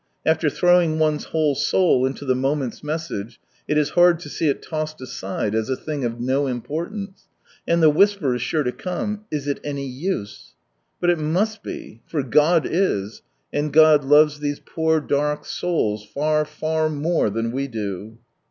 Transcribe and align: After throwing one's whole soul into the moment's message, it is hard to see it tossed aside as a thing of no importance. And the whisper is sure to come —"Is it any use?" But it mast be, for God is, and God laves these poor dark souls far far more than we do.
After 0.25 0.49
throwing 0.49 0.97
one's 0.97 1.25
whole 1.25 1.53
soul 1.53 2.07
into 2.07 2.25
the 2.25 2.33
moment's 2.33 2.83
message, 2.83 3.39
it 3.67 3.77
is 3.77 3.91
hard 3.91 4.19
to 4.21 4.29
see 4.29 4.49
it 4.49 4.63
tossed 4.63 4.99
aside 4.99 5.53
as 5.53 5.69
a 5.69 5.75
thing 5.75 6.03
of 6.05 6.19
no 6.19 6.47
importance. 6.47 7.27
And 7.67 7.83
the 7.83 7.89
whisper 7.91 8.33
is 8.33 8.41
sure 8.41 8.63
to 8.63 8.71
come 8.71 9.25
—"Is 9.31 9.47
it 9.47 9.59
any 9.63 9.85
use?" 9.85 10.55
But 10.99 11.11
it 11.11 11.19
mast 11.19 11.61
be, 11.61 12.01
for 12.07 12.23
God 12.23 12.67
is, 12.67 13.21
and 13.53 13.71
God 13.71 14.03
laves 14.03 14.39
these 14.39 14.59
poor 14.59 15.01
dark 15.01 15.45
souls 15.45 16.03
far 16.03 16.45
far 16.45 16.89
more 16.89 17.29
than 17.29 17.51
we 17.51 17.67
do. 17.67 18.17